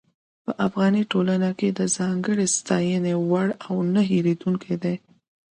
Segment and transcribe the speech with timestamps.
[0.43, 4.95] په افغاني ټولنه کې د ځانګړې ستاينې وړ او نۀ هېرېدونکي دي.